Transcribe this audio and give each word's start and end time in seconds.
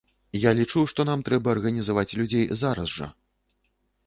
Я 0.43 0.53
лічу, 0.59 0.81
што 0.91 1.05
нам 1.09 1.19
трэба 1.27 1.53
арганізаваць 1.55 2.15
людзей 2.21 2.45
зараз 2.63 2.87
жа. 2.97 3.13